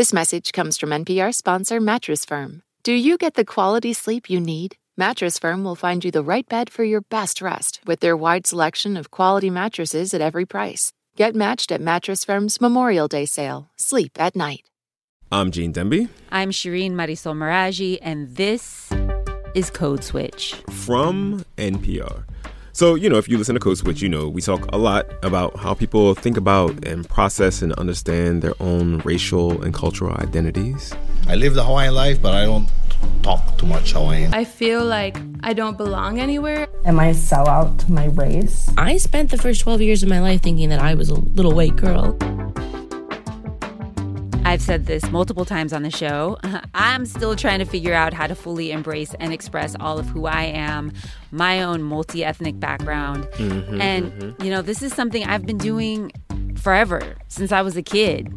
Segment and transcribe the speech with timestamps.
[0.00, 2.62] This message comes from NPR sponsor Mattress Firm.
[2.84, 4.76] Do you get the quality sleep you need?
[4.96, 8.46] Mattress Firm will find you the right bed for your best rest with their wide
[8.46, 10.94] selection of quality mattresses at every price.
[11.16, 13.68] Get matched at Mattress Firm's Memorial Day sale.
[13.76, 14.62] Sleep at night.
[15.30, 16.08] I'm Gene Demby.
[16.32, 18.90] I'm Shireen Marisol Meraji, and this
[19.54, 22.24] is Code Switch from NPR.
[22.80, 25.06] So, you know, if you listen to Code Switch, you know, we talk a lot
[25.22, 30.90] about how people think about and process and understand their own racial and cultural identities.
[31.28, 32.70] I live the Hawaiian life, but I don't
[33.22, 34.32] talk too much Hawaiian.
[34.32, 36.68] I feel like I don't belong anywhere.
[36.86, 38.70] Am I a sellout to my race?
[38.78, 41.52] I spent the first 12 years of my life thinking that I was a little
[41.52, 42.16] white girl.
[44.50, 46.36] I've said this multiple times on the show.
[46.74, 50.26] I'm still trying to figure out how to fully embrace and express all of who
[50.26, 50.92] I am,
[51.30, 53.26] my own multi ethnic background.
[53.34, 54.42] Mm-hmm, and, mm-hmm.
[54.42, 56.10] you know, this is something I've been doing
[56.56, 58.34] forever since I was a kid.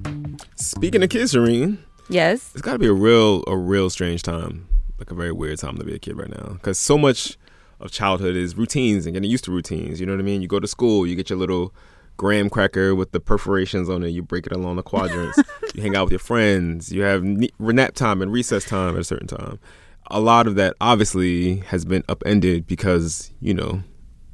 [0.53, 1.79] Speaking of kids, Shireen.
[2.09, 2.51] Yes.
[2.53, 4.67] It's got to be a real, a real strange time,
[4.99, 6.53] like a very weird time to be a kid right now.
[6.53, 7.39] Because so much
[7.79, 9.99] of childhood is routines and getting used to routines.
[9.99, 10.43] You know what I mean?
[10.43, 11.73] You go to school, you get your little
[12.17, 14.09] graham cracker with the perforations on it.
[14.09, 15.37] You break it along the quadrants.
[15.73, 16.91] you hang out with your friends.
[16.91, 19.59] You have nap time and recess time at a certain time.
[20.07, 23.83] A lot of that obviously has been upended because, you know,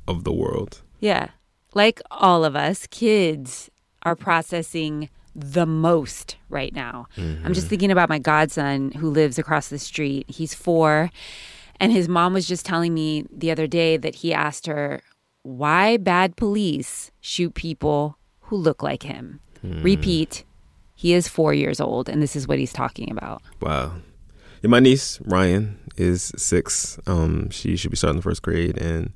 [0.08, 0.82] of the world.
[1.00, 1.30] Yeah.
[1.74, 3.70] Like all of us, kids
[4.04, 7.08] are processing the most right now.
[7.16, 7.46] Mm-hmm.
[7.46, 7.70] I'm just mm-hmm.
[7.70, 10.26] thinking about my godson who lives across the street.
[10.30, 11.12] He's four.
[11.80, 15.02] And his mom was just telling me the other day that he asked her,
[15.58, 19.40] why bad police shoot people who look like him.
[19.62, 19.82] Hmm.
[19.82, 20.44] Repeat,
[20.96, 23.42] he is four years old, and this is what he's talking about.
[23.62, 23.94] Wow.
[24.62, 27.00] Yeah, my niece, Ryan, is six.
[27.08, 28.78] Um, she should be starting the first grade.
[28.78, 29.14] And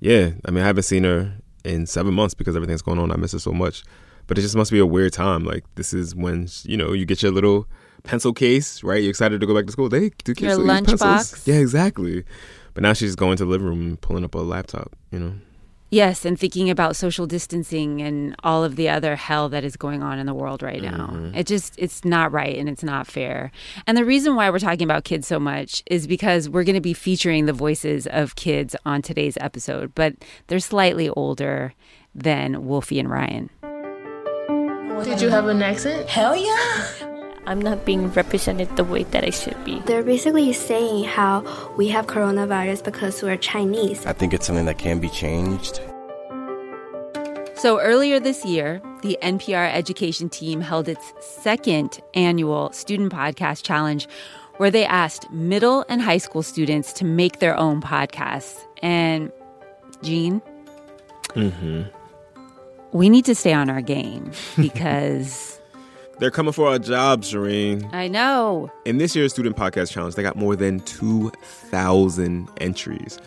[0.00, 1.32] yeah, I mean, I haven't seen her
[1.64, 3.10] in seven months because everything's going on.
[3.12, 3.82] I miss her so much.
[4.26, 5.44] But it just must be a weird time.
[5.44, 7.66] Like, this is when, you know, you get your little
[8.04, 9.02] pencil case, right?
[9.02, 9.88] You're excited to go back to school.
[9.88, 11.46] They do kids your lunchbox.
[11.46, 12.24] Yeah, exactly.
[12.72, 15.34] But now she's going to the living room and pulling up a laptop, you know?
[15.90, 20.02] Yes, and thinking about social distancing and all of the other hell that is going
[20.02, 21.08] on in the world right now.
[21.12, 21.34] Mm-hmm.
[21.34, 23.50] It just it's not right and it's not fair.
[23.86, 26.80] And the reason why we're talking about kids so much is because we're going to
[26.80, 30.14] be featuring the voices of kids on today's episode, but
[30.46, 31.74] they're slightly older
[32.14, 33.50] than Wolfie and Ryan.
[35.04, 36.08] Did you have an accent?
[36.08, 37.09] Hell yeah.
[37.46, 39.80] I'm not being represented the way that I should be.
[39.86, 41.44] They're basically saying how
[41.76, 44.04] we have coronavirus because we're Chinese.
[44.06, 45.80] I think it's something that can be changed.
[47.60, 54.08] So earlier this year, the NPR education team held its second annual Student Podcast Challenge,
[54.56, 58.58] where they asked middle and high school students to make their own podcasts.
[58.82, 59.30] And
[60.02, 60.40] Gene,
[61.34, 61.82] mm-hmm.
[62.92, 65.59] we need to stay on our game because
[66.20, 67.92] they're coming for our jobs, Shireen.
[67.92, 68.70] I know.
[68.84, 73.18] In this year's Student Podcast Challenge, they got more than 2,000 entries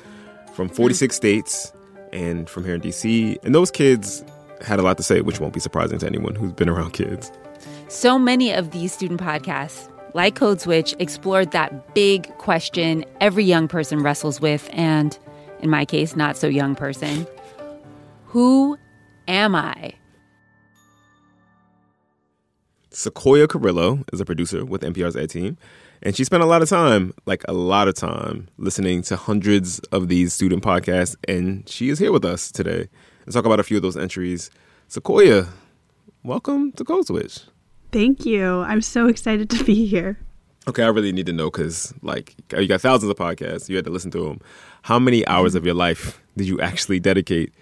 [0.54, 1.18] from 46 mm.
[1.18, 1.74] states
[2.14, 3.44] and from here in DC.
[3.44, 4.24] And those kids
[4.62, 7.32] had a lot to say, which won't be surprising to anyone who's been around kids.
[7.90, 13.68] So many of these student podcasts, like Code Switch, explored that big question every young
[13.68, 15.18] person wrestles with, and
[15.62, 17.26] in my case, not so young person
[18.28, 18.78] Who
[19.28, 19.94] am I?
[22.94, 25.58] Sequoia Carrillo is a producer with NPR's Ed Team,
[26.04, 29.80] and she spent a lot of time, like a lot of time, listening to hundreds
[29.92, 32.88] of these student podcasts, and she is here with us today
[33.26, 34.52] to talk about a few of those entries.
[34.90, 35.48] Sequoia,
[36.24, 37.40] welcome to Code Switch.
[37.92, 38.62] Thank you.
[38.62, 40.20] I'm so excited to be here.
[40.68, 43.70] Okay, I really need to know because, like, you got thousands of podcasts.
[43.70, 44.40] You had to listen to them.
[44.84, 47.54] How many hours of your life did you actually dedicate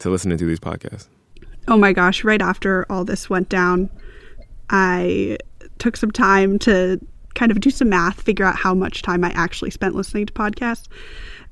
[0.00, 1.08] to listening to these podcasts?
[1.66, 2.22] Oh my gosh!
[2.22, 3.90] Right after all this went down,
[4.70, 5.38] I
[5.78, 7.00] took some time to
[7.34, 10.32] kind of do some math, figure out how much time I actually spent listening to
[10.32, 10.88] podcasts.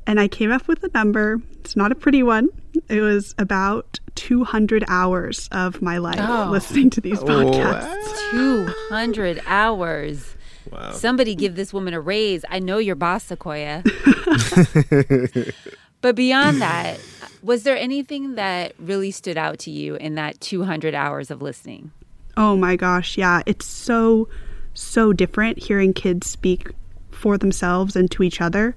[0.06, 1.38] And I came up with a number.
[1.60, 2.48] It's not a pretty one.
[2.88, 6.48] It was about 200 hours of my life oh.
[6.50, 8.30] listening to these podcasts.
[8.30, 10.34] 200 hours.
[10.70, 10.92] Wow.
[10.92, 12.44] Somebody give this woman a raise.
[12.50, 13.82] I know your boss, Sequoia.
[16.00, 16.98] but beyond that,
[17.42, 21.92] was there anything that really stood out to you in that 200 hours of listening?
[22.36, 23.42] Oh my gosh, yeah.
[23.46, 24.28] It's so,
[24.74, 26.70] so different hearing kids speak
[27.10, 28.76] for themselves and to each other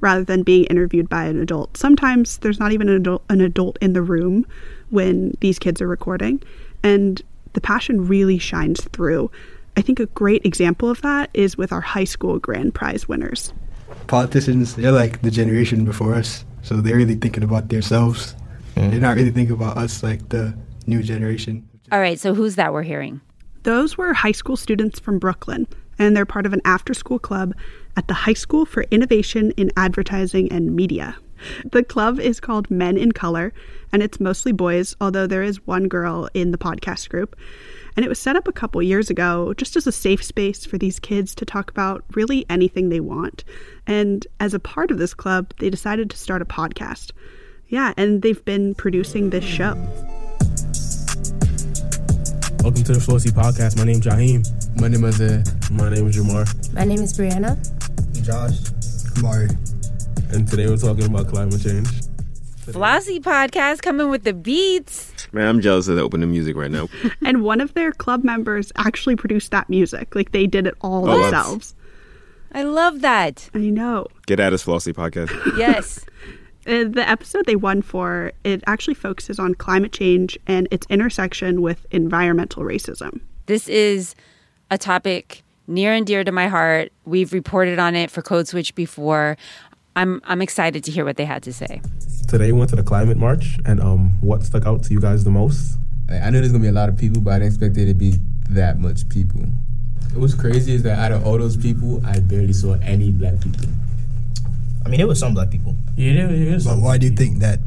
[0.00, 1.76] rather than being interviewed by an adult.
[1.76, 4.46] Sometimes there's not even an adult, an adult in the room
[4.90, 6.42] when these kids are recording,
[6.82, 7.20] and
[7.52, 9.30] the passion really shines through.
[9.76, 13.52] I think a great example of that is with our high school grand prize winners.
[14.06, 18.34] Politicians, they're like the generation before us, so they're really thinking about themselves.
[18.76, 18.90] Mm.
[18.90, 21.68] They're not really thinking about us like the new generation.
[21.92, 23.20] All right, so who's that we're hearing?
[23.64, 25.66] Those were high school students from Brooklyn,
[25.98, 27.52] and they're part of an after school club
[27.96, 31.16] at the High School for Innovation in Advertising and Media.
[31.72, 33.52] The club is called Men in Color,
[33.92, 37.34] and it's mostly boys, although there is one girl in the podcast group.
[37.96, 40.78] And it was set up a couple years ago just as a safe space for
[40.78, 43.42] these kids to talk about really anything they want.
[43.88, 47.10] And as a part of this club, they decided to start a podcast.
[47.66, 49.74] Yeah, and they've been producing this show.
[52.62, 53.76] Welcome to the Flossy Podcast.
[53.78, 54.44] My name's Jaheim.
[54.80, 55.42] My name is uh,
[55.72, 56.72] My name is Jamar.
[56.74, 57.56] My name is Brianna.
[58.24, 59.22] Josh.
[59.22, 59.48] Mari.
[60.32, 61.88] And today we're talking about climate change.
[62.70, 65.12] Flossy podcast coming with the beats.
[65.32, 66.88] Man, I'm jealous of the opening music right now.
[67.24, 70.14] and one of their club members actually produced that music.
[70.14, 71.74] Like they did it all Oh, that's- themselves.
[72.52, 73.48] I love that.
[73.54, 74.08] I know.
[74.26, 75.30] Get at us, Flossy Podcast.
[75.56, 76.04] Yes.
[76.66, 81.62] Uh, the episode they won for it actually focuses on climate change and its intersection
[81.62, 83.20] with environmental racism.
[83.46, 84.14] This is
[84.70, 86.92] a topic near and dear to my heart.
[87.04, 89.36] We've reported on it for Code Switch before.
[89.96, 91.80] I'm I'm excited to hear what they had to say.
[92.28, 95.24] Today we went to the climate march, and um, what stuck out to you guys
[95.24, 95.78] the most?
[96.10, 97.94] I knew there's gonna be a lot of people, but I didn't expect it to
[97.94, 98.14] be
[98.50, 99.44] that much people.
[100.12, 103.40] It was crazy is that out of all those people, I barely saw any black
[103.40, 103.66] people.
[104.84, 105.76] I mean, it was some black people.
[105.96, 106.64] Yeah, there, there is.
[106.64, 107.60] But why do you think that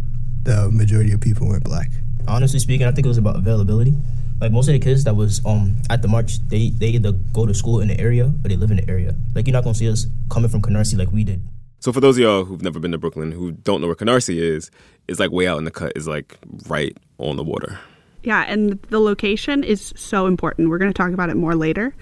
[0.44, 1.89] the majority of people weren't black?
[2.27, 3.94] Honestly speaking, I think it was about availability.
[4.42, 7.45] Like most of the kids that was um at the march, they they either go
[7.45, 9.15] to school in the area or they live in the area.
[9.36, 11.42] Like you're not gonna see us coming from Canarsie like we did.
[11.80, 14.38] So for those of y'all who've never been to Brooklyn, who don't know where Canarsie
[14.38, 14.71] is,
[15.07, 15.94] it's like way out in the cut.
[15.95, 16.38] Is like
[16.68, 17.77] right on the water.
[18.24, 20.69] Yeah, and the location is so important.
[20.69, 21.94] We're going to talk about it more later.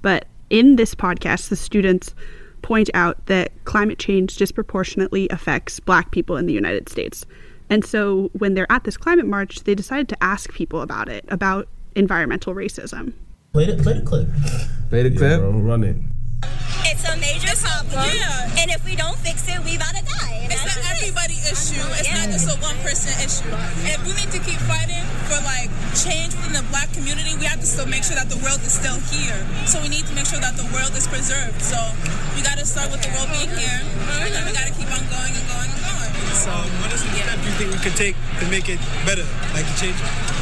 [0.00, 2.14] But in this podcast, the students
[2.62, 7.24] point out that climate change disproportionately affects black people in the United States.
[7.68, 11.24] And so when they're at this climate march, they decided to ask people about it,
[11.28, 13.12] about environmental racism.
[13.52, 14.28] Play the play the clip.
[14.90, 15.40] Play the clip.
[15.42, 15.96] run it.
[16.84, 18.08] It's a major problem.
[18.14, 18.50] Yeah.
[18.58, 20.29] And if we don't fix it, we about to die.
[21.10, 21.82] Everybody issue.
[21.98, 23.50] It's not just a one person issue.
[23.90, 25.66] If we need to keep fighting for like
[25.98, 28.70] change within the black community, we have to still make sure that the world is
[28.70, 29.34] still here.
[29.66, 31.58] So we need to make sure that the world is preserved.
[31.66, 31.78] So
[32.38, 33.80] we got to start with the world being here,
[34.22, 36.10] and then we got to keep on going and going and going.
[36.38, 39.66] So, what is the step you think we could take to make it better, like
[39.66, 40.39] to change it?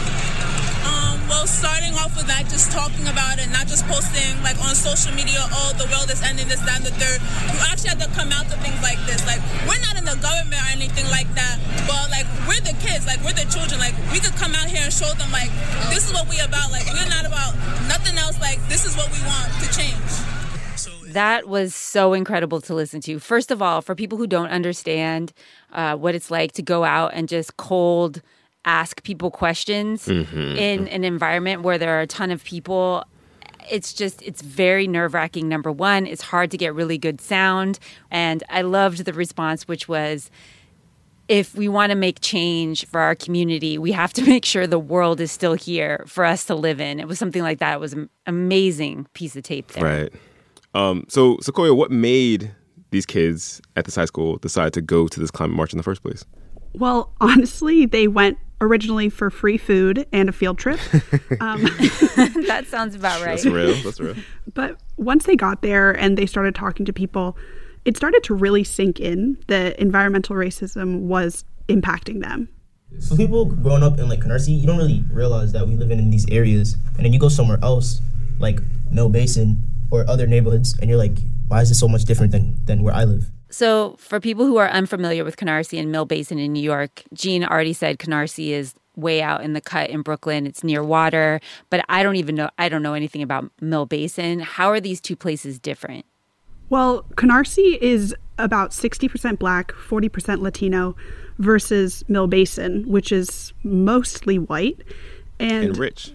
[1.29, 5.13] Well, starting off with that, just talking about it, not just posting like on social
[5.13, 7.21] media, oh, the world is ending, this, that, and the third.
[7.53, 9.21] You actually have to come out to things like this.
[9.29, 13.05] Like, we're not in the government or anything like that, but like, we're the kids,
[13.05, 13.77] like, we're the children.
[13.77, 15.53] Like, we could come out here and show them, like,
[15.93, 16.73] this is what we about.
[16.73, 17.53] Like, we're not about
[17.93, 18.41] nothing else.
[18.41, 20.01] Like, this is what we want to change.
[21.13, 23.19] That was so incredible to listen to.
[23.19, 25.33] First of all, for people who don't understand
[25.73, 28.23] uh, what it's like to go out and just cold
[28.69, 30.57] ask people questions Mhm.
[30.57, 33.05] in an environment where there are a ton of people,
[33.71, 35.49] it's just, it's very nerve wracking.
[35.49, 37.79] Number one, it's hard to get really good sound.
[38.11, 40.31] And I loved the response, which was,
[41.29, 44.79] if we want to make change for our community, we have to make sure the
[44.79, 47.01] world is still here for us to live in.
[47.01, 47.75] It was something like that.
[47.75, 49.85] It was an amazing piece of tape there.
[49.85, 50.13] Right.
[50.75, 52.53] Um, so, Sequoia, what made
[52.91, 55.83] these kids at this high school decide to go to this climate march in the
[55.83, 56.25] first place?
[56.75, 60.81] Well, honestly, they went originally for free food and a field trip.
[61.41, 61.63] Um,
[62.47, 63.41] that sounds about right.
[63.41, 63.75] That's real.
[63.85, 64.17] That's real.
[64.55, 67.37] But once they got there and they started talking to people,
[67.85, 72.49] it started to really sink in that environmental racism was impacting them.
[73.09, 75.99] For people growing up in like Canarsie, you don't really realize that we live in,
[75.99, 78.01] in these areas, and then you go somewhere else,
[78.41, 82.33] like Mill Basin or other neighborhoods, and you're like, why is this so much different
[82.33, 83.31] than than where I live?
[83.51, 87.45] So, for people who are unfamiliar with Canarsie and Mill Basin in New York, Gene
[87.45, 90.47] already said Canarsie is way out in the cut in Brooklyn.
[90.47, 91.41] It's near water,
[91.71, 94.41] but I don't even know I don't know anything about Mill Basin.
[94.41, 96.05] How are these two places different?
[96.69, 100.95] Well, Canarsie is about 60% black, 40% Latino
[101.39, 104.83] versus Mill Basin, which is mostly white
[105.41, 106.13] and, And rich.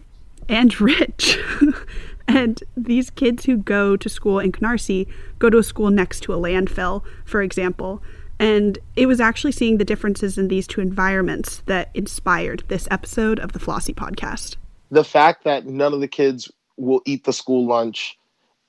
[0.47, 1.39] And rich.
[2.27, 5.07] and these kids who go to school in Canarsie
[5.39, 8.01] go to a school next to a landfill, for example.
[8.39, 13.39] And it was actually seeing the differences in these two environments that inspired this episode
[13.39, 14.55] of the Flossy podcast.
[14.91, 18.17] the fact that none of the kids will eat the school lunch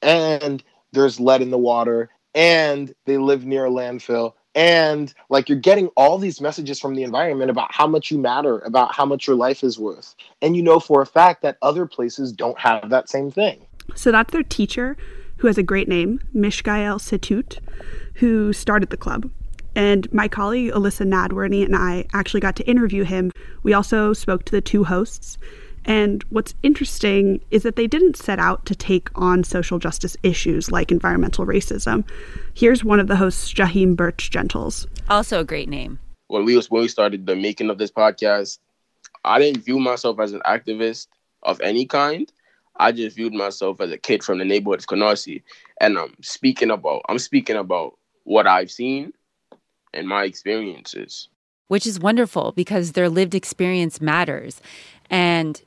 [0.00, 5.58] and there's lead in the water and they live near a landfill and like you're
[5.58, 9.26] getting all these messages from the environment about how much you matter about how much
[9.26, 12.90] your life is worth and you know for a fact that other places don't have
[12.90, 14.96] that same thing So that's their teacher,
[15.38, 17.58] who has a great name, Mishgael Setut,
[18.14, 19.30] who started the club.
[19.76, 23.32] And my colleague Elissa Nadworny and I actually got to interview him.
[23.62, 25.36] We also spoke to the two hosts,
[25.84, 30.70] And what's interesting is that they didn't set out to take on social justice issues
[30.70, 32.08] like environmental racism.
[32.54, 34.86] Here's one of the hosts, Jaheim Birch Gentles.
[35.10, 35.98] Also a great name.
[36.28, 38.58] When we was when we started the making of this podcast,
[39.24, 41.08] I didn't view myself as an activist
[41.42, 42.30] of any kind.
[42.76, 45.42] I just viewed myself as a kid from the neighborhood of Canarsie,
[45.80, 49.12] and I'm speaking about I'm speaking about what I've seen
[49.92, 51.28] and my experiences.
[51.68, 54.60] Which is wonderful because their lived experience matters,
[55.08, 55.62] and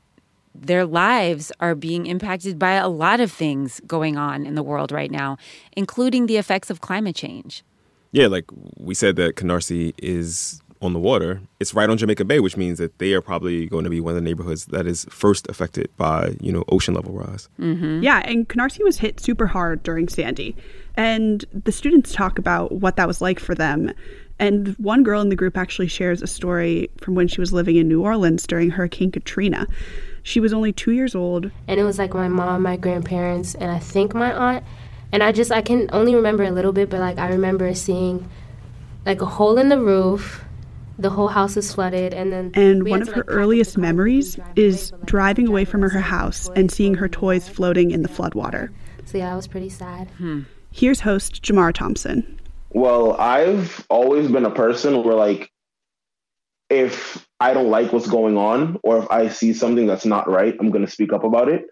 [0.66, 4.92] their lives are being impacted by a lot of things going on in the world
[4.92, 5.38] right now,
[5.74, 7.64] including the effects of climate change.
[8.12, 8.46] Yeah, like
[8.78, 11.42] we said that Canarsie is on the water.
[11.60, 14.12] It's right on Jamaica Bay, which means that they are probably going to be one
[14.12, 17.50] of the neighborhoods that is first affected by, you know, ocean level rise.
[17.60, 18.04] Mm-hmm.
[18.04, 20.56] Yeah, and Canarsie was hit super hard during Sandy.
[20.96, 23.92] And the students talk about what that was like for them.
[24.40, 27.76] And one girl in the group actually shares a story from when she was living
[27.76, 29.68] in New Orleans during Hurricane Katrina.
[30.28, 31.52] She was only two years old.
[31.70, 34.66] And it was like my mom, my grandparents, and I think my aunt.
[35.14, 38.30] And I just, I can only remember a little bit, but like I remember seeing
[39.06, 40.44] like a hole in the roof.
[41.00, 42.52] The whole house was flooded, and then.
[42.56, 47.08] And one of her earliest memories is driving away from her house and seeing her
[47.08, 48.70] toys floating in the floodwater.
[49.06, 50.10] So yeah, I was pretty sad.
[50.18, 50.42] Hmm.
[50.72, 52.38] Here's host Jamar Thompson.
[52.72, 55.52] Well, I've always been a person where, like,
[56.70, 60.56] if I don't like what's going on or if I see something that's not right,
[60.60, 61.66] I'm going to speak up about it.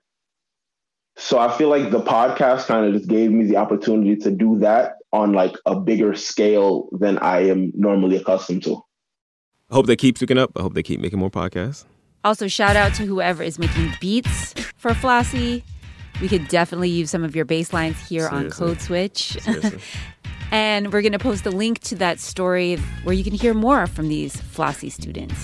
[1.17, 4.59] So I feel like the podcast kind of just gave me the opportunity to do
[4.59, 8.81] that on like a bigger scale than I am normally accustomed to.
[9.69, 10.51] I hope they keep speaking up.
[10.57, 11.85] I hope they keep making more podcasts.
[12.23, 15.63] Also, shout out to whoever is making beats for Flossy.
[16.21, 18.45] We could definitely use some of your bass lines here Seriously.
[18.45, 19.37] on Code Switch.
[20.51, 23.87] And we're going to post a link to that story where you can hear more
[23.87, 25.35] from these Flossy students.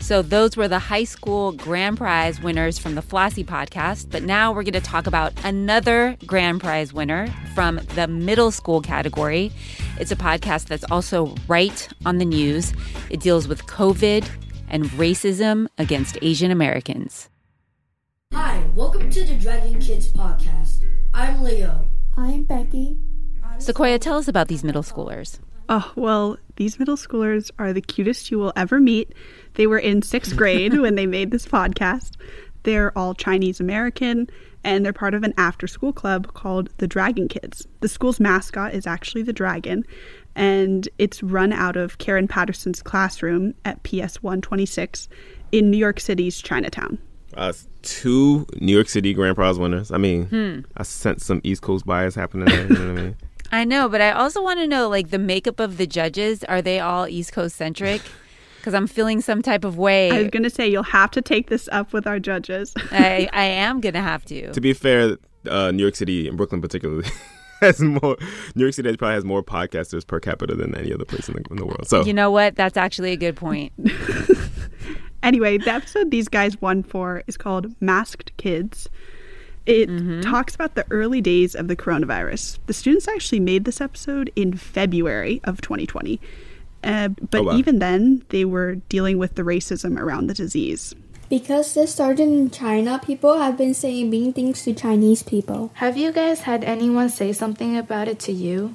[0.00, 4.10] So, those were the high school grand prize winners from the Flossy podcast.
[4.10, 8.80] But now we're going to talk about another grand prize winner from the middle school
[8.80, 9.52] category.
[9.98, 12.72] It's a podcast that's also right on the news.
[13.10, 14.28] It deals with COVID
[14.68, 17.28] and racism against Asian Americans.
[18.34, 20.84] Hi, welcome to the Dragon Kids podcast.
[21.14, 21.86] I'm Leo.
[22.16, 22.98] I'm Becky.
[23.58, 25.38] Sequoia, tell us about these middle schoolers.
[25.68, 29.14] Oh, well, these middle schoolers are the cutest you will ever meet.
[29.54, 32.12] They were in sixth grade when they made this podcast.
[32.64, 34.28] They're all Chinese American
[34.64, 37.66] and they're part of an after school club called the Dragon Kids.
[37.80, 39.84] The school's mascot is actually the dragon,
[40.34, 45.08] and it's run out of Karen Patterson's classroom at PS 126
[45.50, 46.98] in New York City's Chinatown.
[47.36, 49.90] Uh, two New York City Grand Prize winners.
[49.90, 50.60] I mean, Hmm.
[50.76, 52.62] I sense some East Coast bias happening there.
[52.66, 53.16] You know what I mean?
[53.52, 56.42] I know, but I also want to know like the makeup of the judges.
[56.44, 58.02] Are they all East Coast centric?
[58.62, 60.08] Because I'm feeling some type of way.
[60.12, 62.72] I was going to say, you'll have to take this up with our judges.
[62.92, 64.52] I, I am going to have to.
[64.52, 65.16] To be fair,
[65.50, 67.08] uh, New York City and Brooklyn particularly
[67.60, 68.16] has more.
[68.54, 71.44] New York City probably has more podcasters per capita than any other place in the,
[71.50, 71.88] in the world.
[71.88, 72.54] So You know what?
[72.54, 73.72] That's actually a good point.
[75.22, 78.88] Anyway, the episode these guys won for is called Masked Kids.
[79.64, 79.86] It
[80.22, 82.58] talks about the early days of the coronavirus.
[82.66, 86.20] The students actually made this episode in February of 2020.
[86.82, 87.56] Uh, but Oh, wow.
[87.56, 90.96] even then, they were dealing with the racism around the disease.
[91.30, 95.70] Because this started in China, people have been saying mean things to Chinese people.
[95.74, 98.74] Have you guys had anyone say something about it to you?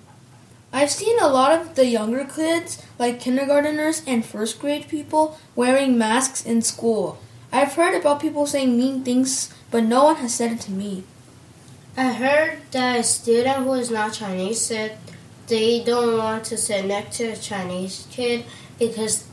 [0.73, 5.97] I've seen a lot of the younger kids, like kindergarteners and first grade people, wearing
[5.97, 7.19] masks in school.
[7.51, 11.03] I've heard about people saying mean things, but no one has said it to me.
[11.95, 14.97] I heard that a student who is not Chinese said
[15.47, 18.45] they don't want to sit next to a Chinese kid
[18.77, 19.25] because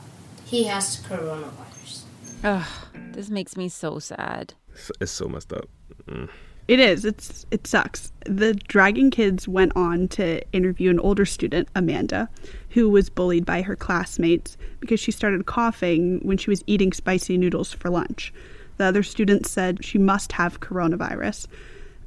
[0.47, 2.05] he has coronavirus.
[2.45, 2.67] Ugh,
[3.13, 4.55] this makes me so sad.
[4.73, 5.69] it's, it's so messed up.
[6.07, 6.31] Mm.
[6.67, 7.05] It is.
[7.05, 8.11] It's it sucks.
[8.25, 12.31] The Dragon Kids went on to interview an older student, Amanda,
[12.71, 17.37] who was bullied by her classmates because she started coughing when she was eating spicy
[17.37, 18.33] noodles for lunch.
[18.79, 21.47] The other students said she must have coronavirus.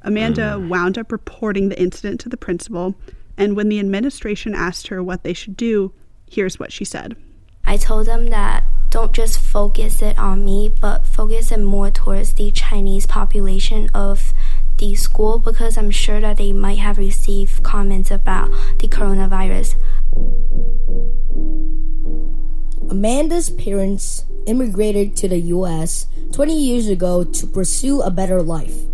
[0.02, 2.94] Amanda wound up reporting the incident to the principal,
[3.36, 5.92] and when the administration asked her what they should do,
[6.28, 7.16] here's what she said.
[7.64, 12.32] I told them that don't just focus it on me, but focus it more towards
[12.32, 14.32] the Chinese population of
[14.78, 19.76] the school because I'm sure that they might have received comments about the coronavirus.
[22.90, 28.86] Amanda's parents immigrated to the US 20 years ago to pursue a better life.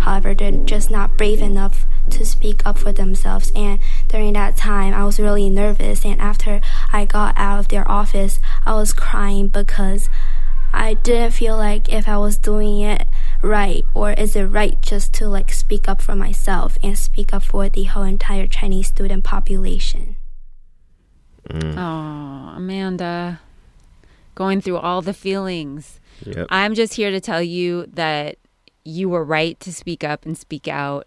[0.00, 3.52] However, they're just not brave enough to speak up for themselves.
[3.54, 3.78] And
[4.08, 6.04] during that time, I was really nervous.
[6.04, 6.60] And after
[6.92, 10.08] I got out of their office, I was crying because
[10.72, 13.06] I didn't feel like if I was doing it
[13.42, 17.42] right or is it right just to like speak up for myself and speak up
[17.42, 20.16] for the whole entire Chinese student population.
[21.52, 23.40] Oh, Amanda,
[24.34, 26.00] going through all the feelings.
[26.24, 26.46] Yep.
[26.50, 28.36] I'm just here to tell you that
[28.84, 31.06] you were right to speak up and speak out.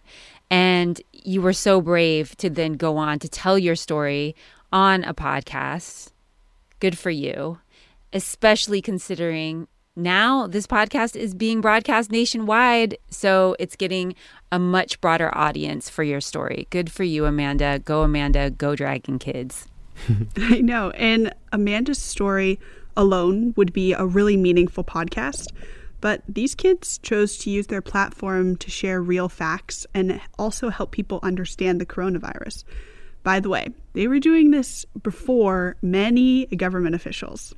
[0.49, 4.35] And you were so brave to then go on to tell your story
[4.71, 6.11] on a podcast.
[6.79, 7.59] Good for you,
[8.15, 9.67] especially considering
[9.97, 12.97] now this podcast is being broadcast nationwide.
[13.09, 14.15] So it's getting
[14.51, 16.65] a much broader audience for your story.
[16.69, 17.79] Good for you, Amanda.
[17.79, 18.49] Go, Amanda.
[18.49, 19.67] Go, Dragon Kids.
[20.37, 20.91] I know.
[20.91, 22.57] And Amanda's story
[22.95, 25.51] alone would be a really meaningful podcast.
[25.99, 30.91] But these kids chose to use their platform to share real facts and also help
[30.91, 32.63] people understand the coronavirus.
[33.23, 37.53] By the way, they were doing this before many government officials.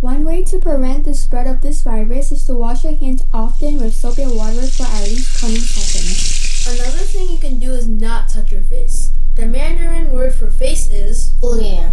[0.00, 3.80] One way to prevent the spread of this virus is to wash your hands often
[3.80, 6.44] with soap and water for at least 20 seconds.
[6.66, 9.12] Another thing you can do is not touch your face.
[9.34, 11.92] The Mandarin word for face is 脸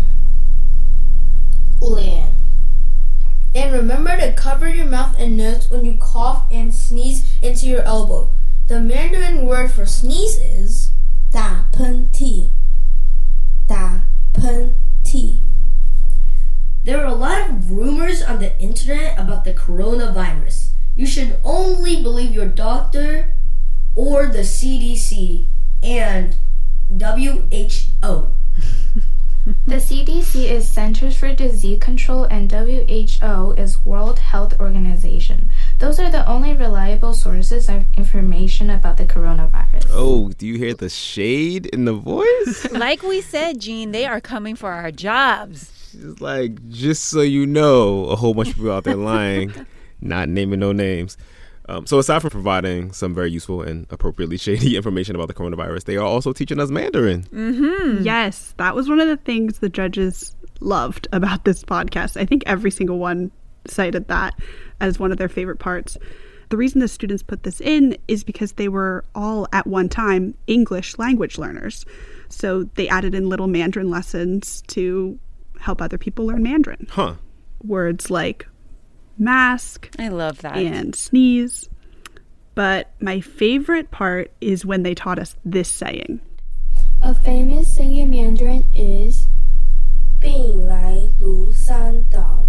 [1.79, 2.29] 脸
[3.55, 7.81] And remember to cover your mouth and nose when you cough and sneeze into your
[7.81, 8.29] elbow.
[8.67, 10.91] The Mandarin word for sneeze is
[11.31, 12.49] 打喷嚏
[13.67, 14.03] 打
[14.33, 15.37] 喷嚏
[16.86, 20.68] There are a lot of rumors on the internet about the coronavirus.
[20.94, 23.32] You should only believe your doctor
[23.96, 25.46] or the CDC
[25.82, 26.36] and
[26.88, 28.30] WHO.
[29.64, 35.50] The CDC is Centers for Disease Control and WHO is World Health Organization.
[35.78, 39.86] Those are the only reliable sources of information about the coronavirus.
[39.90, 42.72] Oh, do you hear the shade in the voice?
[42.72, 45.70] like we said, Gene, they are coming for our jobs.
[45.96, 49.52] It's like, just so you know, a whole bunch of people out there lying,
[50.00, 51.16] not naming no names.
[51.68, 55.84] Um, so aside from providing some very useful and appropriately shady information about the coronavirus,
[55.84, 57.24] they are also teaching us Mandarin.
[57.24, 58.04] Mm-hmm.
[58.04, 62.20] Yes, that was one of the things the judges loved about this podcast.
[62.20, 63.30] I think every single one
[63.66, 64.34] cited that
[64.80, 65.98] as one of their favorite parts.
[66.48, 70.34] The reason the students put this in is because they were all at one time
[70.46, 71.84] English language learners.
[72.28, 75.18] So they added in little Mandarin lessons to
[75.59, 76.87] help other people learn Mandarin.
[76.89, 77.15] Huh.
[77.63, 78.47] Words like
[79.17, 79.89] mask.
[79.99, 80.57] I love that.
[80.57, 81.69] And sneeze.
[82.55, 86.19] But my favorite part is when they taught us this saying.
[87.01, 89.27] A famous saying in Mandarin is
[90.21, 92.45] 病来如山倒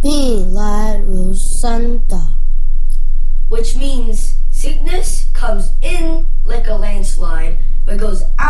[0.00, 2.16] 病来如山倒
[3.50, 8.47] which means sickness comes in like a landslide but goes out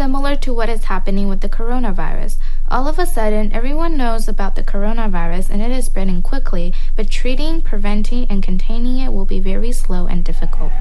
[0.00, 2.38] similar to what is happening with the coronavirus.
[2.70, 7.10] All of a sudden, everyone knows about the coronavirus and it is spreading quickly, but
[7.10, 10.72] treating, preventing, and containing it will be very slow and difficult.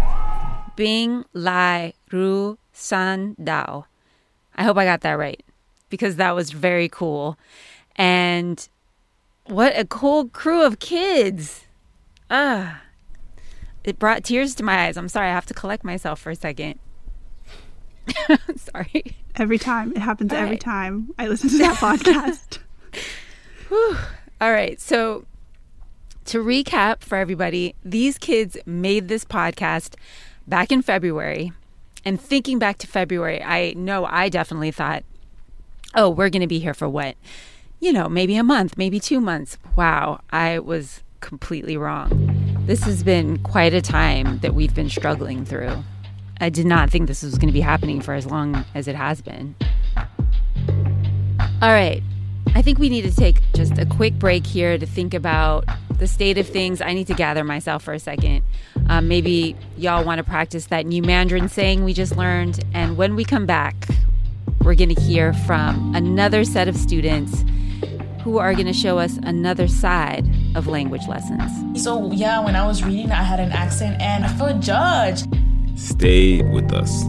[0.78, 3.84] Bing Lai Ru San Dao.
[4.56, 5.44] I hope I got that right
[5.90, 7.38] because that was very cool.
[7.98, 8.70] And
[9.48, 11.66] what a cool crew of kids.
[12.32, 12.84] Ah.
[13.84, 14.96] It brought tears to my eyes.
[14.96, 16.80] I'm sorry, I have to collect myself for a second.
[18.56, 19.16] sorry.
[19.36, 19.92] Every time.
[19.92, 20.60] It happens All every right.
[20.62, 22.60] time I listen to that podcast.
[23.70, 23.98] Whew.
[24.42, 24.80] All right.
[24.80, 25.26] So,
[26.26, 29.96] to recap for everybody, these kids made this podcast
[30.48, 31.52] back in February.
[32.06, 35.04] And thinking back to February, I know I definitely thought,
[35.96, 37.16] oh, we're going to be here for what?
[37.82, 39.58] You know, maybe a month, maybe two months.
[39.76, 40.22] Wow.
[40.32, 42.64] I was completely wrong.
[42.66, 45.84] This has been quite a time that we've been struggling through.
[46.42, 48.96] I did not think this was going to be happening for as long as it
[48.96, 49.56] has been.
[51.62, 52.02] All right.
[52.56, 55.66] I think we need to take just a quick break here to think about
[55.98, 56.82] the state of things.
[56.82, 58.44] I need to gather myself for a second.
[58.88, 62.64] Um, maybe y'all want to practice that new Mandarin saying we just learned.
[62.74, 63.76] And when we come back,
[64.64, 67.44] we're going to hear from another set of students
[68.24, 70.26] who are going to show us another side
[70.56, 71.82] of language lessons.
[71.82, 75.28] So, yeah, when I was reading, I had an accent and I felt judged.
[75.80, 77.06] Stay with us.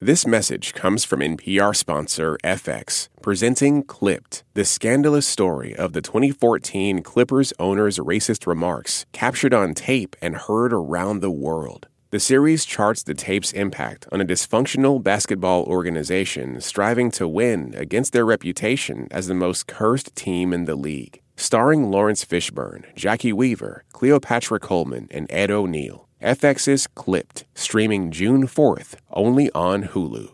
[0.00, 7.02] This message comes from NPR sponsor FX, presenting Clipped, the scandalous story of the 2014
[7.02, 11.88] Clippers owner's racist remarks captured on tape and heard around the world.
[12.14, 18.12] The series charts the tape's impact on a dysfunctional basketball organization striving to win against
[18.12, 21.20] their reputation as the most cursed team in the league.
[21.36, 26.06] Starring Laurence Fishburne, Jacki Weaver, Cleopatra Coleman, and Ed O'Neill.
[26.22, 30.30] FX's Clipped, streaming June 4th, only on Hulu.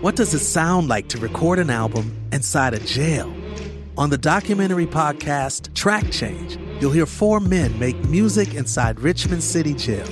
[0.00, 3.30] What does it sound like to record an album inside a jail?
[3.98, 9.74] On the documentary podcast Track Change, you'll hear four men make music inside Richmond City
[9.74, 10.08] Jail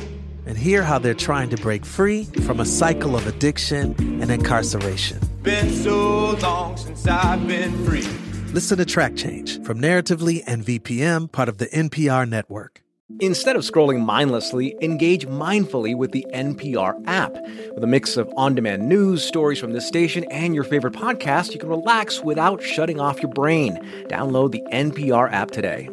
[0.48, 5.20] and hear how they're trying to break free from a cycle of addiction and incarceration.
[5.42, 8.06] Been so long since I've been free.
[8.52, 12.82] Listen to Track Change from Narratively and VPM, part of the NPR network.
[13.20, 17.32] Instead of scrolling mindlessly, engage mindfully with the NPR app.
[17.74, 21.52] With a mix of on demand news, stories from this station, and your favorite podcast,
[21.52, 23.76] you can relax without shutting off your brain.
[24.08, 25.88] Download the NPR app today.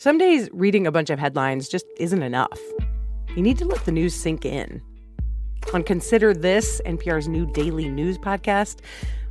[0.00, 2.58] Some days, reading a bunch of headlines just isn't enough.
[3.36, 4.80] You need to let the news sink in.
[5.74, 8.78] On Consider This, NPR's new daily news podcast,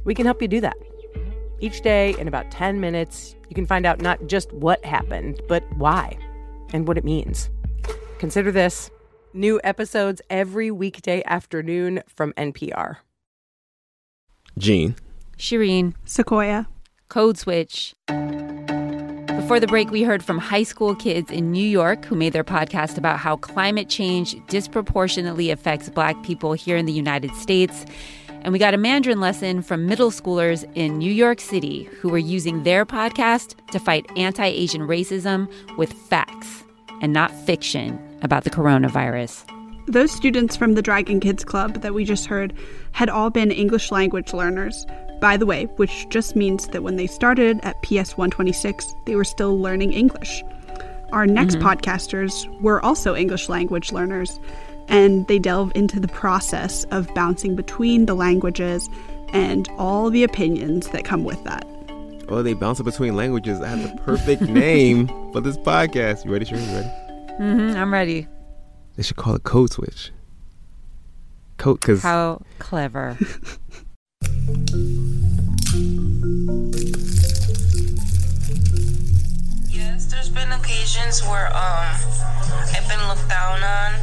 [0.04, 0.78] we can help you do that.
[1.60, 5.64] Each day, in about 10 minutes, you can find out not just what happened, but
[5.78, 6.16] why
[6.72, 7.50] and what it means.
[8.20, 8.92] Consider This
[9.34, 12.98] new episodes every weekday afternoon from NPR.
[14.56, 14.96] Gene.
[15.36, 15.96] Shireen.
[16.06, 16.68] Sequoia.
[17.08, 17.96] Code Switch.
[19.50, 22.44] Before the break, we heard from high school kids in New York who made their
[22.44, 27.84] podcast about how climate change disproportionately affects Black people here in the United States.
[28.44, 32.20] And we got a Mandarin lesson from middle schoolers in New York City who were
[32.20, 36.64] using their podcast to fight anti Asian racism with facts
[37.02, 39.50] and not fiction about the coronavirus.
[39.88, 42.54] Those students from the Dragon Kids Club that we just heard
[42.92, 44.86] had all been English language learners,
[45.20, 49.24] by the way, which just means that when they started at PS 126, they were
[49.26, 50.44] still learning English.
[51.12, 51.62] Our next Mhm.
[51.64, 54.40] podcasters were also English language learners,
[54.88, 58.90] and they delve into the process of bouncing between the languages
[59.34, 61.66] and all the opinions that come with that.
[62.30, 63.60] Oh, they bounce between languages.
[63.60, 66.26] I have the perfect name for this podcast.
[66.26, 66.68] You ready, Shireen?
[66.70, 66.90] You ready?
[67.40, 68.28] Mm-hmm, I'm ready.
[68.96, 70.12] They should call it Code Switch.
[71.58, 73.18] Code, because How clever.
[79.70, 81.94] Yes, there's been occasions where um
[82.74, 83.94] I've been looked down on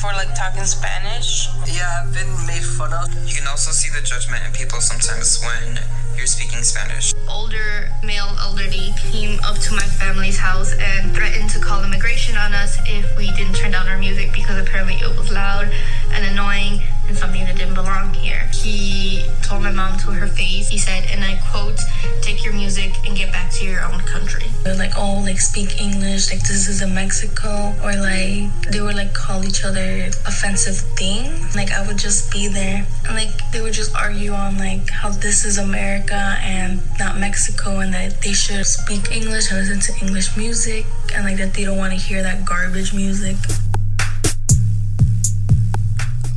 [0.00, 1.48] for like talking Spanish.
[1.66, 3.08] Yeah, I've been made fun of.
[3.26, 5.78] You can also see the judgment in people sometimes when
[6.18, 7.14] you're speaking Spanish.
[7.28, 12.52] older male elderly came up to my family's house and threatened to call immigration on
[12.52, 15.66] us if we didn't turn down our music because apparently it was loud
[16.12, 18.48] and annoying and something that didn't belong here.
[18.52, 21.78] He told my mom to her face, he said, and I quote,
[22.22, 24.46] take your music and get back to your own country.
[24.64, 28.96] They're like, oh, like speak English, like this is a Mexico, or like they would
[28.96, 31.54] like call each other offensive things.
[31.54, 35.10] Like I would just be there, and like they would just argue on like how
[35.10, 40.04] this is America and not Mexico, and that they should speak English and listen to
[40.04, 43.36] English music, and like that they don't want to hear that garbage music.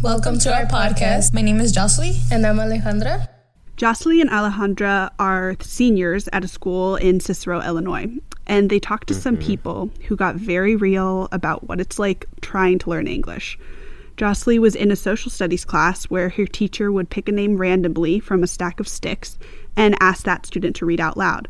[0.03, 1.33] Welcome to our podcast.
[1.33, 2.19] My name is Jocely.
[2.31, 3.27] And I'm Alejandra.
[3.77, 8.07] Jocely and Alejandra are seniors at a school in Cicero, Illinois,
[8.45, 9.47] and they talked to some mm-hmm.
[9.47, 13.57] people who got very real about what it's like trying to learn English.
[14.17, 18.19] Jocely was in a social studies class where her teacher would pick a name randomly
[18.19, 19.39] from a stack of sticks
[19.75, 21.47] and ask that student to read out loud.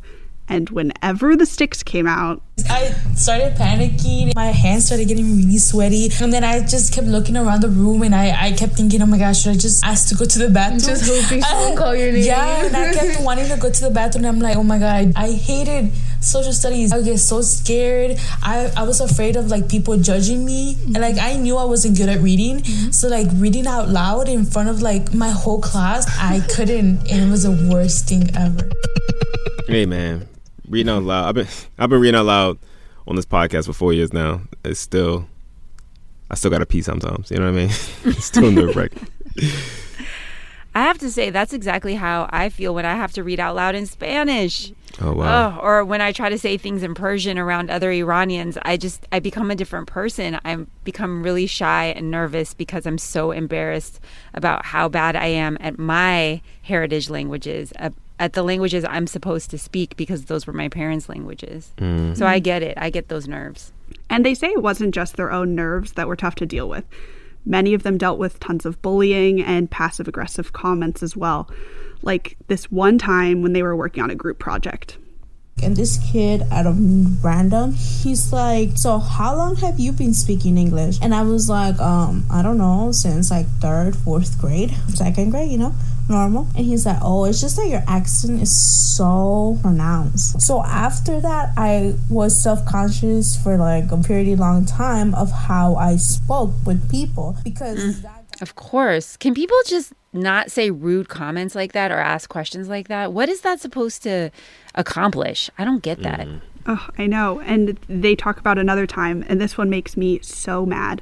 [0.50, 4.34] And whenever the sticks came out, I started panicking.
[4.34, 6.10] My hands started getting really sweaty.
[6.22, 9.06] And then I just kept looking around the room and I, I kept thinking, oh
[9.06, 10.80] my gosh, should I just ask to go to the bathroom?
[10.80, 12.24] Just hoping someone And- call your name.
[12.24, 14.26] Yeah, and I kept wanting to go to the bathroom.
[14.26, 16.92] I'm like, oh my God, I hated social studies.
[16.94, 18.18] I would get so scared.
[18.42, 20.78] I, I was afraid of like people judging me.
[20.86, 22.64] And like I knew I wasn't good at reading.
[22.92, 27.12] So like reading out loud in front of like my whole class, I couldn't.
[27.12, 28.70] And it was the worst thing ever.
[29.68, 30.28] Hey man,
[30.68, 31.28] reading out loud.
[31.28, 32.58] I've been I've been reading out loud
[33.08, 34.42] on this podcast for four years now.
[34.64, 35.28] It's still
[36.30, 37.32] I still got to pee sometimes.
[37.32, 37.70] You know what I mean?
[38.06, 39.08] it's still nerve wracking.
[40.78, 43.56] I have to say, that's exactly how I feel when I have to read out
[43.56, 44.72] loud in Spanish.
[45.02, 45.58] Oh wow.
[45.58, 49.08] Oh, or when I try to say things in Persian around other Iranians, I just
[49.12, 50.40] I become a different person.
[50.46, 54.00] I become really shy and nervous because I'm so embarrassed
[54.36, 59.50] about how bad I am at my heritage languages, at, at the languages I'm supposed
[59.50, 61.74] to speak because those were my parents' languages.
[61.80, 62.16] Mm.
[62.16, 62.78] So I get it.
[62.78, 63.74] I get those nerves.
[64.12, 66.86] And they say it wasn't just their own nerves that were tough to deal with.
[67.48, 71.50] Many of them dealt with tons of bullying and passive aggressive comments as well,
[72.02, 74.98] like this one time when they were working on a group project.
[75.64, 80.58] And this kid out of random, he's like, So how long have you been speaking
[80.58, 81.00] English?
[81.02, 85.52] And I was like, um, I don't know, since like third, fourth grade, second grade,
[85.52, 85.74] you know,
[86.10, 86.48] normal.
[86.56, 90.42] And he's like, Oh, it's just that your accent is so pronounced.
[90.42, 95.76] So after that I was self conscious for like a pretty long time of how
[95.76, 98.04] I spoke with people because
[98.42, 99.18] Of course.
[99.18, 103.12] Can people just not say rude comments like that or ask questions like that?
[103.14, 104.32] What is that supposed to
[104.78, 105.50] accomplish?
[105.58, 106.26] I don't get that.
[106.66, 107.42] Oh, I know.
[107.42, 111.02] And they talk about another time, and this one makes me so mad.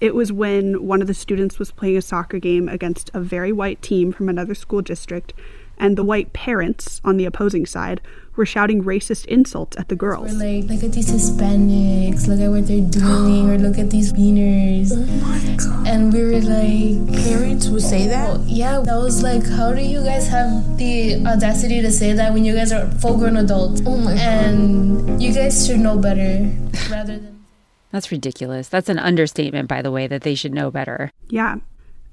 [0.00, 3.52] It was when one of the students was playing a soccer game against a very
[3.52, 5.32] white team from another school district,
[5.76, 8.00] and the white parents on the opposing side
[8.38, 10.32] were shouting racist insults at the girls.
[10.32, 14.12] We're like, look at these Hispanics, look at what they're doing, or look at these
[14.12, 14.92] beaners.
[14.92, 15.88] Oh my god.
[15.88, 18.28] And we were like, parents would say that?
[18.30, 22.32] Oh, yeah, that was like, how do you guys have the audacity to say that
[22.32, 23.82] when you guys are full grown adults?
[23.84, 24.20] Oh my god.
[24.22, 26.50] And you guys should know better
[26.90, 27.44] rather than.
[27.90, 28.68] That's ridiculous.
[28.68, 31.10] That's an understatement, by the way, that they should know better.
[31.28, 31.56] Yeah.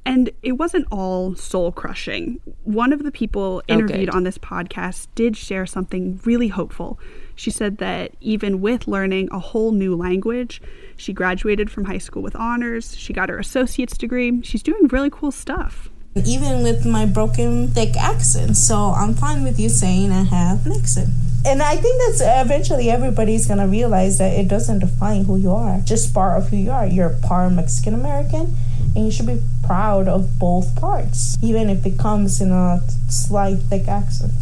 [0.05, 2.39] And it wasn't all soul crushing.
[2.63, 4.15] One of the people Oh, interviewed good.
[4.15, 6.99] on this podcast did share something really hopeful.
[7.35, 10.61] She said that even with learning a whole new language,
[10.95, 15.09] she graduated from high school with honors, she got her associate's degree, she's doing really
[15.09, 15.89] cool stuff.
[16.25, 18.55] even with my broken thick accent.
[18.55, 21.09] So I'm fine with you saying I have an accent.
[21.45, 25.81] And I think that's eventually everybody's gonna realize that it doesn't define who you are,
[25.81, 26.87] just part of who you are.
[26.87, 28.55] You're part Mexican American,
[28.95, 33.57] and you should be proud of both parts, even if it comes in a slight
[33.69, 34.33] thick accent.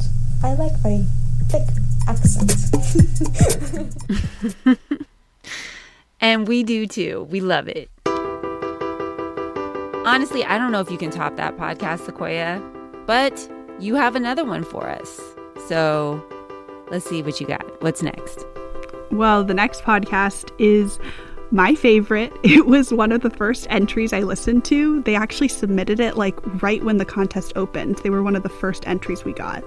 [0.44, 1.04] I like my
[1.50, 1.68] thick
[2.08, 2.52] accent.
[6.24, 7.28] And we do too.
[7.30, 7.92] We love it.
[10.06, 12.62] Honestly, I don't know if you can top that podcast, Sequoia,
[13.06, 15.22] but you have another one for us.
[15.68, 16.26] So
[16.90, 17.84] let's see what you got.
[17.84, 18.46] What's next?
[19.12, 20.98] Well, the next podcast is
[21.54, 22.34] my favorite.
[22.44, 25.02] It was one of the first entries I listened to.
[25.04, 27.98] They actually submitted it like right when the contest opened.
[27.98, 29.64] They were one of the first entries we got.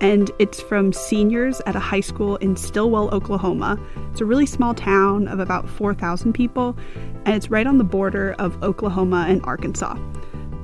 [0.00, 3.78] And it's from seniors at a high school in Stilwell, Oklahoma.
[4.10, 6.76] It's a really small town of about 4,000 people,
[7.24, 9.94] and it's right on the border of Oklahoma and Arkansas.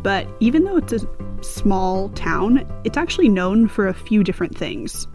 [0.03, 1.01] But even though it's a
[1.41, 5.09] small town, it's actually known for a few different things.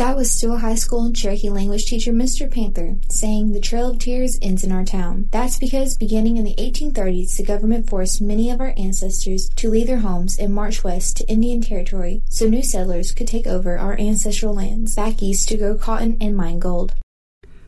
[0.00, 2.50] That was Stewart High School Cherokee language teacher Mr.
[2.50, 5.28] Panther saying the Trail of Tears ends in our town.
[5.30, 9.88] That's because beginning in the 1830s, the government forced many of our ancestors to leave
[9.88, 13.92] their homes and march west to Indian Territory so new settlers could take over our
[13.98, 16.94] ancestral lands back east to grow cotton and mine gold.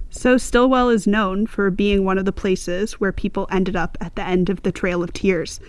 [0.09, 4.17] So, Stilwell is known for being one of the places where people ended up at
[4.17, 5.61] the end of the Trail of Tears.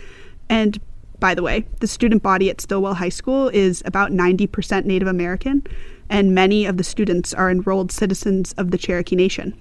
[0.47, 0.80] And
[1.19, 5.65] by the way, the student body at Stilwell High School is about 90% Native American,
[6.13, 9.60] and many of the students are enrolled citizens of the Cherokee Nation.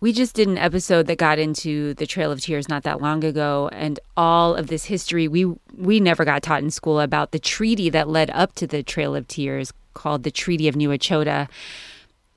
[0.00, 3.24] We just did an episode that got into the Trail of Tears not that long
[3.24, 7.40] ago and all of this history we we never got taught in school about the
[7.40, 11.48] treaty that led up to the Trail of Tears called the Treaty of New Echota.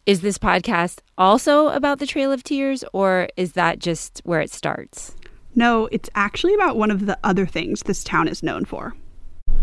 [0.08, 4.50] Is this podcast also about the Trail of Tears or is that just where it
[4.50, 5.16] starts?
[5.54, 8.96] No, it's actually about one of the other things this town is known for.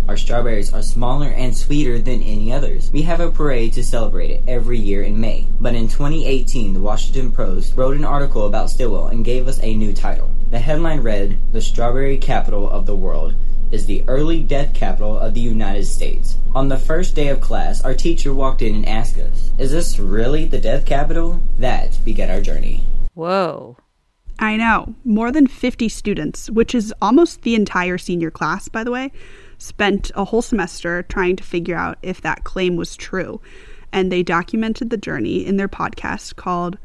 [0.09, 2.90] Our strawberries are smaller and sweeter than any others.
[2.90, 5.47] We have a parade to celebrate it every year in May.
[5.61, 9.75] But in 2018, the Washington Post wrote an article about Stilwell and gave us a
[9.75, 10.31] new title.
[10.51, 13.35] The headline read, The Strawberry Capital of the World
[13.71, 16.38] is the early death capital of the United States.
[16.55, 19.99] On the first day of class, our teacher walked in and asked us, Is this
[19.99, 21.42] really the death capital?
[21.59, 22.83] That began our journey.
[23.12, 23.77] Whoa.
[24.38, 24.94] I know.
[25.05, 29.12] More than 50 students, which is almost the entire senior class, by the way,
[29.59, 33.40] spent a whole semester trying to figure out if that claim was true.
[33.92, 36.79] And they documented the journey in their podcast called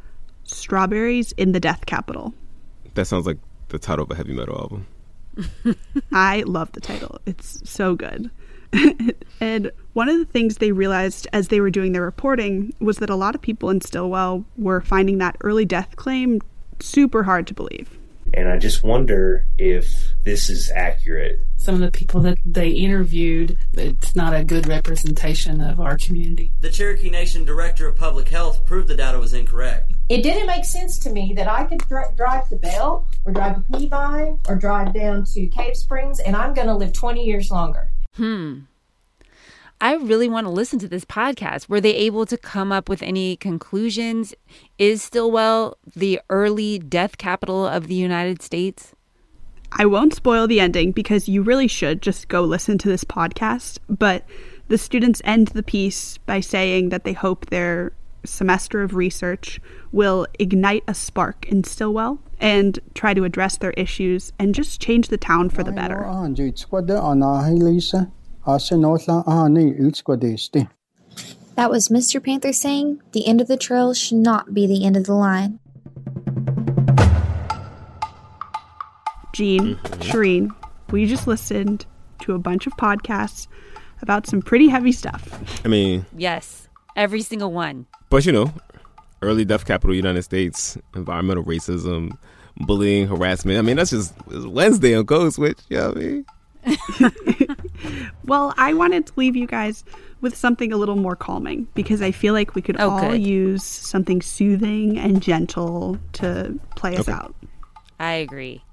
[0.44, 2.34] Strawberries in the Death Capital.
[2.94, 4.88] That sounds like the title of a heavy metal album.
[6.12, 7.20] I love the title.
[7.26, 8.30] It's so good.
[9.40, 13.10] and one of the things they realized as they were doing their reporting was that
[13.10, 16.42] a lot of people in Stilwell were finding that early death claim
[16.80, 17.98] super hard to believe.
[18.34, 21.39] And I just wonder if this is accurate.
[21.58, 26.52] Some of the people that they interviewed, it's not a good representation of our community.
[26.62, 29.93] The Cherokee Nation Director of Public Health proved the data was incorrect.
[30.10, 33.56] It didn't make sense to me that I could dr- drive to Bell or drive
[33.56, 37.52] to Peavine or drive down to Cave Springs and I'm going to live 20 years
[37.52, 37.91] longer.
[38.15, 38.60] Hmm.
[39.84, 41.67] I really want to listen to this podcast.
[41.67, 44.34] Were they able to come up with any conclusions?
[44.78, 48.93] Is Stilwell the early death capital of the United States?
[49.74, 53.80] I won't spoil the ending because you really should just go listen to this podcast.
[53.89, 54.24] But
[54.69, 57.91] the students end the piece by saying that they hope their
[58.24, 59.60] semester of research
[59.91, 65.10] will ignite a spark in Stilwell and try to address their issues and just change
[65.10, 66.06] the town for the better.
[71.56, 72.24] That was Mr.
[72.24, 75.60] Panther saying, The end of the trail should not be the end of the line.
[79.34, 80.50] Jean, Shireen,
[80.92, 81.86] we just listened
[82.22, 83.48] to a bunch of podcasts
[84.02, 85.66] about some pretty heavy stuff.
[85.66, 87.88] I mean, Yes, every single one.
[88.10, 88.54] but you know,
[89.22, 92.16] early death capital United States, environmental racism,
[92.58, 93.58] bullying, harassment.
[93.58, 95.60] I mean, that's just it's Wednesday on Code Switch.
[95.70, 96.26] You know what I mean?
[98.26, 99.84] Well, I wanted to leave you guys
[100.21, 103.21] with something a little more calming because I feel like we could Oh, all good.
[103.21, 107.36] use something soothing and gentle to play us out.
[107.99, 108.63] I agree.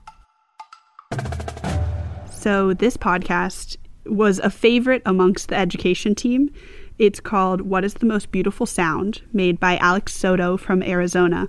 [2.33, 3.77] So, this podcast
[4.07, 6.53] was a favorite amongst the education team.
[6.99, 11.49] It's called What is the Most Beautiful Sound, made by Alex Soto from Arizona.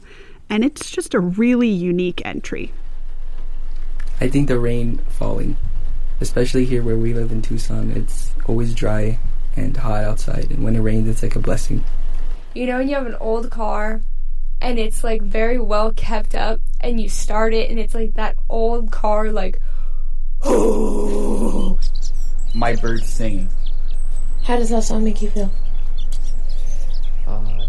[0.49, 2.73] And it's just a really unique entry.
[4.19, 5.56] I think the rain falling,
[6.22, 9.20] especially here where we live in Tucson, it's always dry
[9.56, 11.84] and hot outside, and when it rains, it's like a blessing.
[12.54, 14.02] You know, when you have an old car
[14.62, 18.38] and it's like very well kept up, and you start it, and it's like that
[18.48, 19.60] old car, like,
[20.44, 21.80] oh,
[22.54, 23.50] My bird's singing.
[24.44, 25.52] How does that song make you feel?
[27.26, 27.66] Uh,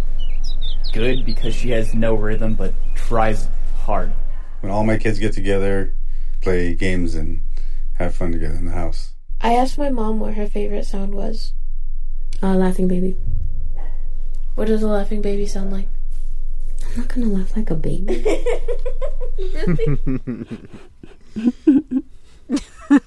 [0.93, 4.13] good because she has no rhythm but tries hard.
[4.61, 5.95] When all my kids get together,
[6.41, 7.41] play games, and
[7.95, 9.13] have fun together in the house.
[9.41, 11.53] I asked my mom what her favorite sound was.
[12.43, 13.17] Uh, laughing baby.
[14.55, 15.89] What does a laughing baby sound like?
[16.91, 18.23] I'm not gonna laugh like a baby.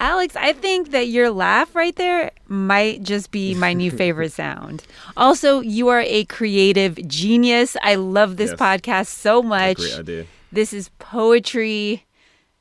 [0.00, 4.84] Alex, I think that your laugh right there might just be my new favorite sound.
[5.16, 7.76] Also, you are a creative genius.
[7.82, 8.60] I love this Yes.
[8.60, 9.78] podcast so much.
[9.78, 10.26] Great idea.
[10.52, 12.04] This is poetry.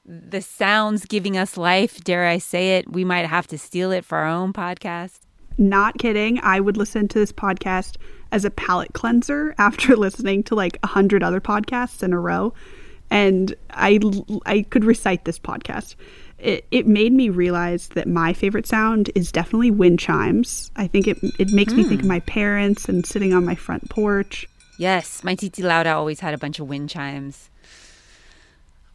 [0.07, 2.01] The sounds giving us life.
[2.03, 2.89] Dare I say it?
[2.91, 5.19] We might have to steal it for our own podcast.
[5.57, 6.39] Not kidding.
[6.41, 7.97] I would listen to this podcast
[8.31, 12.53] as a palate cleanser after listening to like a hundred other podcasts in a row.
[13.09, 13.99] And I,
[14.45, 15.95] I could recite this podcast.
[16.39, 20.71] It, it made me realize that my favorite sound is definitely wind chimes.
[20.75, 22.09] I think it, it makes me think of Hmm.
[22.09, 24.45] my parents and sitting on my front porch.
[24.77, 27.49] Yes, my Titi Lauda always had a bunch of wind chimes.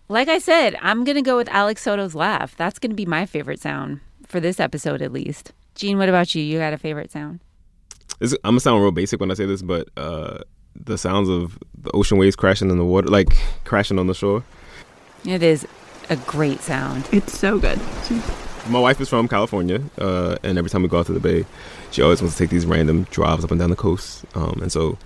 [0.08, 2.56] Like I said, I'm going to go with Alex Soto's laugh.
[2.56, 5.52] That's going to be my favorite sound for this episode, at least.
[5.74, 6.42] Gene, what about you?
[6.42, 7.40] You got a favorite sound?
[8.20, 10.38] It's, I'm gonna sound real basic when I say this, but uh,
[10.76, 13.28] the sounds of the ocean waves crashing in the water, like
[13.64, 14.44] crashing on the shore.
[15.24, 15.66] It is
[16.10, 17.08] a great sound.
[17.12, 17.80] It's so good.
[18.68, 21.44] My wife is from California, uh, and every time we go out to the bay,
[21.90, 24.24] she always wants to take these random drives up and down the coast.
[24.34, 24.98] Um, and so,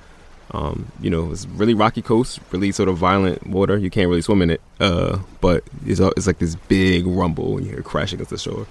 [0.52, 3.76] um, you know, it's really rocky coast, really sort of violent water.
[3.76, 7.54] You can't really swim in it, uh, but it's, al- it's like this big rumble
[7.54, 8.66] when you hear it crash against the shore.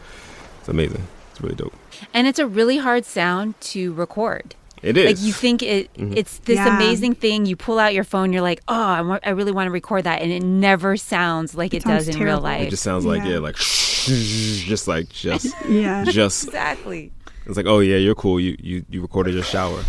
[0.60, 1.06] It's amazing.
[1.32, 1.74] It's really dope.
[2.14, 4.56] And it's a really hard sound to record.
[4.82, 5.06] It is.
[5.20, 6.16] Like you think it, Mhm.
[6.16, 6.76] it's this Yeah.
[6.76, 7.46] amazing thing.
[7.46, 10.04] You pull out your phone, you're like, oh, I, wa- I really want to record
[10.04, 12.44] that, and it never sounds like it, sounds does in real terrible.
[12.44, 12.68] life.
[12.68, 13.56] It just sounds like yeah, like
[14.06, 16.04] just like just Yeah.
[16.06, 17.12] just exactly.
[17.48, 18.40] It's like oh yeah, you're cool.
[18.40, 19.82] You you you recorded your shower.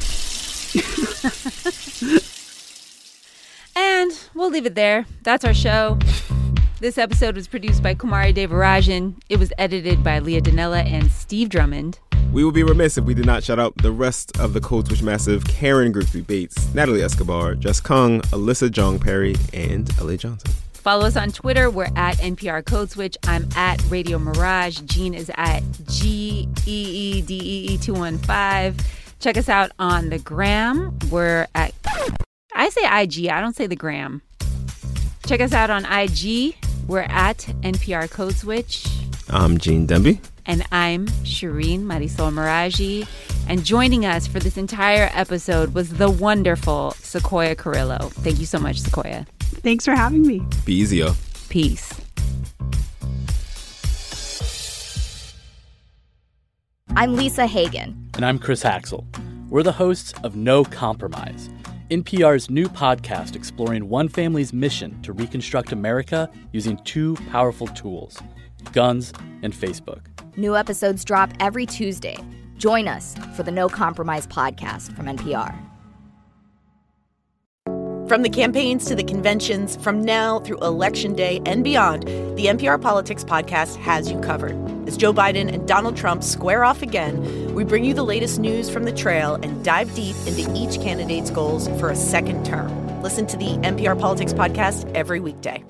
[3.76, 5.04] And we'll leave it there.
[5.22, 5.98] That's our show.
[6.80, 9.16] This episode was produced by Kumari Devarajan.
[9.28, 11.98] It was edited by Leah Donnella and Steve Drummond.
[12.32, 14.86] We would be remiss if we did not shout out the rest of the Code
[14.86, 20.50] Switch Massive Karen Grigsby Bates, Natalie Escobar, Jess Kung, Alyssa Jeong Perry, and LA Johnson.
[20.72, 21.68] Follow us on Twitter.
[21.68, 23.16] We're at NPR Code Switch.
[23.24, 24.80] I'm at Radio Mirage.
[24.80, 29.05] Gene is at G E E D E E 215.
[29.18, 30.98] Check us out on the gram.
[31.10, 31.72] We're at,
[32.54, 34.22] I say IG, I don't say the gram.
[35.26, 36.54] Check us out on IG.
[36.86, 38.86] We're at NPR Code Switch.
[39.28, 40.20] I'm Gene Demby.
[40.44, 43.08] And I'm Shireen Marisol Meraji.
[43.48, 48.10] And joining us for this entire episode was the wonderful Sequoia Carrillo.
[48.10, 49.26] Thank you so much, Sequoia.
[49.40, 50.42] Thanks for having me.
[50.64, 51.12] Be easier.
[51.48, 51.92] Peace.
[56.98, 58.08] I'm Lisa Hagen.
[58.14, 59.04] And I'm Chris Haxel.
[59.50, 61.50] We're the hosts of No Compromise,
[61.90, 68.18] NPR's new podcast exploring one family's mission to reconstruct America using two powerful tools
[68.72, 70.06] guns and Facebook.
[70.38, 72.16] New episodes drop every Tuesday.
[72.56, 75.54] Join us for the No Compromise podcast from NPR.
[78.08, 82.04] From the campaigns to the conventions, from now through Election Day and beyond,
[82.38, 84.75] the NPR Politics Podcast has you covered.
[84.86, 88.70] As Joe Biden and Donald Trump square off again, we bring you the latest news
[88.70, 93.02] from the trail and dive deep into each candidate's goals for a second term.
[93.02, 95.64] Listen to the NPR Politics Podcast every weekday.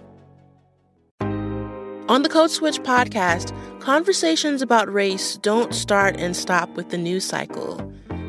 [2.09, 7.25] On the Code Switch podcast, conversations about race don't start and stop with the news
[7.25, 7.83] cycle.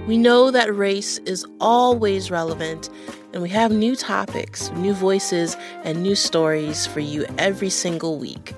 [0.08, 2.90] We know that race is always relevant,
[3.34, 8.54] and we have new topics, new voices, and new stories for you every single week.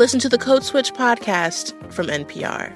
[0.00, 2.74] Listen to the Code Switch podcast from NPR.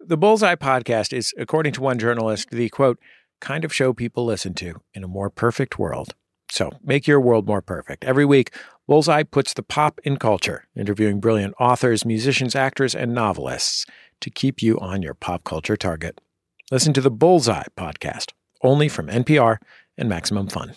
[0.00, 2.98] The Bullseye podcast is, according to one journalist, the quote,
[3.40, 6.16] kind of show people listen to in a more perfect world.
[6.50, 8.04] So make your world more perfect.
[8.04, 8.52] Every week,
[8.88, 13.86] Bullseye puts the pop in culture, interviewing brilliant authors, musicians, actors, and novelists
[14.22, 16.20] to keep you on your pop culture target.
[16.72, 19.58] Listen to the Bullseye podcast, only from NPR
[19.96, 20.74] and Maximum Fun.